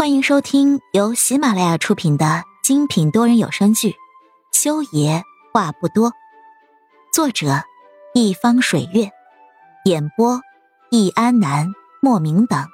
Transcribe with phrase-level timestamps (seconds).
[0.00, 3.90] 欢迎收听由喜马拉雅出品的精品多人有声剧
[4.50, 5.22] 《修爷
[5.52, 6.10] 话不多》，
[7.12, 7.64] 作者：
[8.14, 9.10] 一方水月，
[9.84, 10.40] 演播：
[10.90, 11.68] 易安南、
[12.00, 12.66] 莫名等。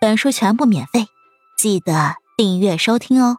[0.00, 1.06] 本书全部免费，
[1.58, 3.38] 记得订阅收听哦。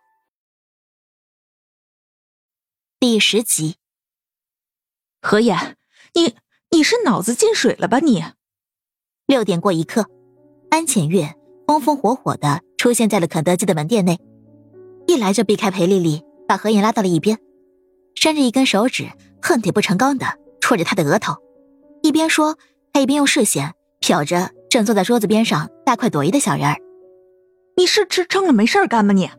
[2.99, 3.77] 第十集，
[5.21, 5.77] 何言，
[6.15, 6.35] 你
[6.69, 7.99] 你是脑子进水了吧？
[7.99, 8.25] 你
[9.25, 10.09] 六点过一刻，
[10.69, 11.33] 安浅月
[11.65, 12.61] 风风火火的。
[12.83, 14.19] 出现在了肯德基的门店内，
[15.07, 17.39] 一来就避开裴丽丽，把何影拉到了一边，
[18.13, 19.07] 伸着一根手指，
[19.41, 20.25] 恨铁不成钢的
[20.59, 21.33] 戳着她的额头，
[22.01, 22.57] 一边说，
[22.93, 26.75] 还一边用视线瞟着正坐在桌子边上大快朵颐的小人儿。
[27.77, 29.13] 你是吃撑了没事干吗？
[29.13, 29.29] 你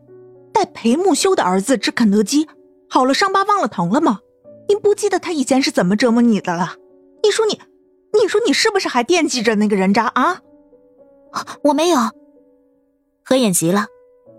[0.51, 2.47] 带裴木修的儿子吃肯德基，
[2.89, 4.21] 好了伤疤忘了疼了吗？
[4.67, 6.77] 你不记得他以前是怎么折磨你的了？
[7.21, 7.61] 你说你，
[8.19, 10.41] 你说你是不是还惦记着那个人渣啊？
[11.65, 11.99] 我没有。
[13.27, 13.87] 何眼急了，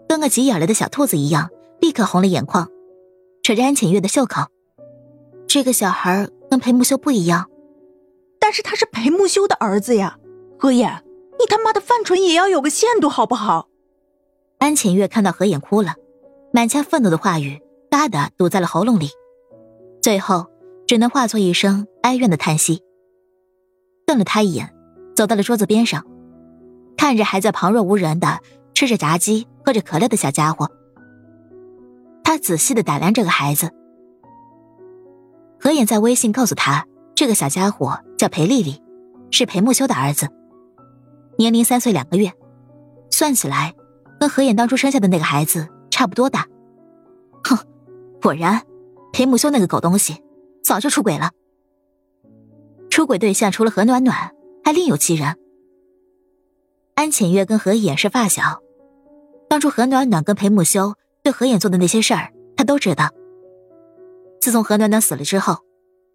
[0.09, 2.71] 跟个急眼了的小兔子一样，立刻红了眼眶，
[3.43, 4.43] 扯着安浅月的袖口。
[5.49, 7.51] 这个小孩跟裴木修不一样，
[8.39, 10.17] 但是他是裴木修的儿子呀。
[10.57, 11.03] 何眼，
[11.37, 13.67] 你他妈的犯蠢也要有个限度好不好？
[14.59, 15.97] 安浅月看到何眼哭了，
[16.53, 19.09] 满腔愤怒的话语嘎的堵在了喉咙里，
[20.01, 20.47] 最后
[20.87, 22.85] 只能化作一声哀怨的叹息。
[24.07, 24.73] 瞪了他一眼，
[25.17, 26.07] 走到了桌子边上，
[26.97, 28.39] 看着还在旁若无人的。
[28.77, 30.71] 吃着炸鸡，喝着可乐的小家伙，
[32.23, 33.71] 他仔细的打量这个孩子。
[35.59, 38.83] 何眼在微信告诉他，这个小家伙叫裴丽丽，
[39.31, 40.29] 是裴木修的儿子，
[41.39, 42.31] 年龄三岁两个月，
[43.11, 43.75] 算起来
[44.21, 46.47] 跟何眼当初生下的那个孩子差不多大。
[47.45, 47.57] 哼，
[48.21, 48.61] 果然，
[49.11, 50.23] 裴木修那个狗东西
[50.63, 51.31] 早就出轨了。
[52.91, 55.35] 出轨对象除了何暖暖，还另有其人。
[56.95, 58.61] 安浅月跟何野是发小。
[59.49, 63.11] 当初何暖暖跟裴木修对何衍做的那些事儿，他都知道。
[64.41, 65.59] 自从何暖暖死了之后，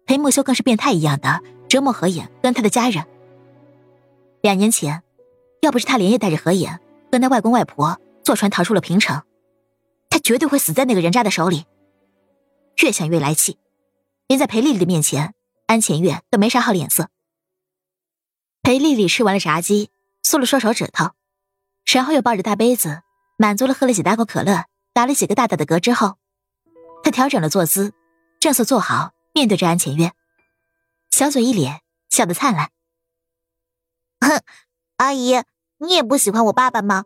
[0.06, 3.04] 裴木修更是变态一样的折磨何衍跟他的家人。
[4.42, 5.02] 两年前，
[5.60, 6.78] 要不是他连夜带着何衍
[7.10, 9.22] 跟他外公外婆坐船逃出了平城，
[10.08, 11.64] 他绝对会死在那个人渣的手里。
[12.82, 13.58] 越想越来气，
[14.28, 15.34] 连在裴丽丽的面前，
[15.66, 17.08] 安浅月都没啥好脸色。
[18.62, 19.90] 裴丽丽吃完了炸鸡，
[20.22, 21.10] 缩了缩手指头，
[21.92, 23.02] 然后又抱着大杯子。
[23.42, 26.16] 满足了喝了几大口可乐，打了几个大大的嗝之后，
[27.02, 27.92] 他调整了坐姿，
[28.38, 30.12] 正色坐好，面对着安浅月，
[31.10, 32.70] 小嘴一咧，笑得灿烂。
[34.20, 34.40] 哼，
[34.98, 35.42] 阿姨，
[35.78, 37.02] 你也不喜欢我爸爸吗？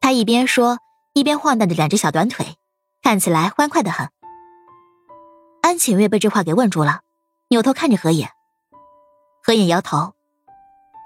[0.00, 0.78] 他一边说，
[1.12, 2.56] 一边晃荡着两只小短腿，
[3.00, 4.10] 看起来欢快的很。
[5.62, 7.02] 安浅月被这话给问住了，
[7.46, 8.28] 扭头看着何野。
[9.40, 10.14] 何野摇头，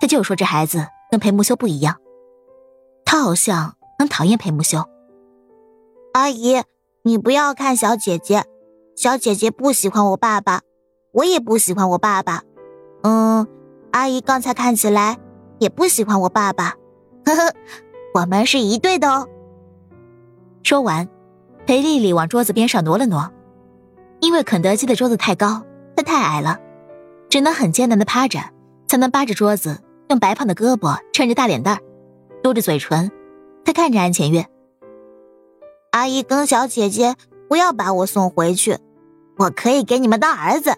[0.00, 2.00] 他就说这孩子跟裴木修不一样。
[3.19, 4.84] 他好像很讨厌裴木修。
[6.12, 6.62] 阿姨，
[7.03, 8.45] 你不要看小姐姐，
[8.95, 10.61] 小姐姐不喜欢我爸爸，
[11.11, 12.43] 我也不喜欢我爸爸。
[13.03, 13.45] 嗯，
[13.91, 15.19] 阿姨刚才看起来
[15.59, 16.77] 也不喜欢我爸爸。
[17.25, 17.53] 呵呵，
[18.15, 19.27] 我们是一对的哦。
[20.62, 21.09] 说完，
[21.67, 23.33] 裴丽丽往桌子边上挪了挪，
[24.21, 25.65] 因为肯德基的桌子太高，
[25.97, 26.61] 她太矮了，
[27.29, 28.39] 只能很艰难的趴着，
[28.87, 31.83] 才能扒着桌子，用白胖的胳膊撑着大脸蛋儿。
[32.43, 33.10] 嘟着嘴唇，
[33.65, 34.47] 他看着安浅月。
[35.91, 37.15] 阿姨跟小姐姐，
[37.49, 38.78] 不要把我送回去，
[39.38, 40.72] 我可以给你们当儿子。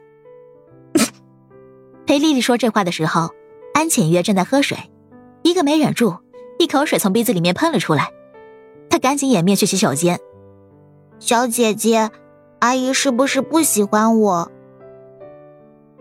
[2.07, 3.31] 裴丽丽说这话的时候，
[3.75, 4.79] 安浅月正在喝水，
[5.43, 6.17] 一个没忍住，
[6.59, 8.11] 一口水从鼻子里面喷了出来。
[8.89, 10.19] 他赶紧掩面去洗手间。
[11.19, 12.11] 小姐姐，
[12.61, 14.51] 阿姨是不是不喜欢我？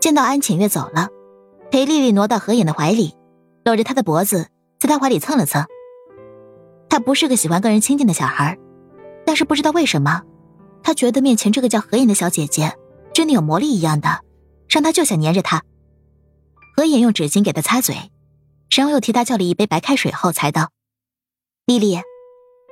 [0.00, 1.08] 见到安浅月走了，
[1.70, 3.14] 裴丽丽挪到何影的怀里，
[3.64, 4.48] 搂着他的脖子。
[4.80, 5.64] 在他怀里蹭了蹭。
[6.88, 8.58] 他不是个喜欢跟人亲近的小孩，
[9.24, 10.22] 但是不知道为什么，
[10.82, 12.76] 他觉得面前这个叫何影的小姐姐
[13.12, 14.20] 真的有魔力一样的，
[14.68, 15.62] 让他就想黏着她。
[16.74, 17.94] 何影用纸巾给他擦嘴，
[18.74, 20.70] 然后又替他叫了一杯白开水后，才道
[21.66, 22.00] ：“丽丽，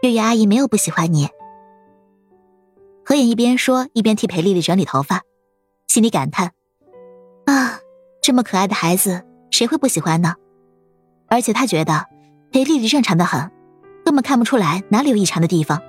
[0.03, 1.29] 月月阿姨没有不喜欢你。”
[3.05, 5.23] 何影一边说一边替裴丽丽整理头发，
[5.87, 6.53] 心里感叹
[7.47, 7.79] ：“啊，
[8.23, 10.35] 这么可爱的孩子，谁会不喜欢呢？”
[11.29, 12.07] 而且他觉得
[12.51, 13.51] 裴丽丽正常的很，
[14.05, 15.81] 根本看不出来哪里有异常的地方。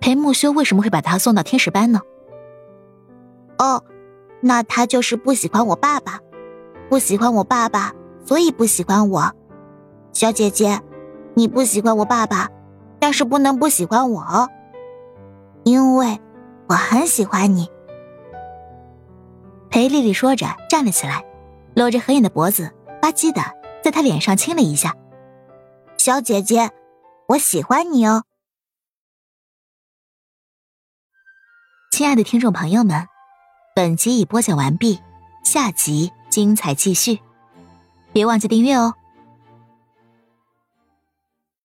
[0.00, 2.00] 裴木修为什么会把她送到天使班呢？
[3.58, 3.84] 哦，
[4.40, 6.18] 那他就是不喜欢我爸爸，
[6.88, 7.92] 不喜欢我爸爸，
[8.24, 9.32] 所以不喜欢我。
[10.12, 10.80] 小姐姐，
[11.34, 12.48] 你不喜欢我爸爸，
[12.98, 14.48] 但是不能不喜欢我，
[15.64, 16.18] 因为
[16.68, 17.68] 我很喜欢你。
[19.68, 21.22] 裴丽丽说着站了起来，
[21.74, 22.70] 搂着何影的脖子，
[23.02, 23.59] 吧唧的。
[23.90, 24.96] 在他脸上亲了一下，
[25.98, 26.70] 小姐姐，
[27.26, 28.22] 我喜欢你哦。
[31.90, 33.08] 亲爱的听众朋友们，
[33.74, 35.00] 本集已播讲完毕，
[35.42, 37.18] 下集精彩继续，
[38.12, 38.94] 别忘记订阅哦。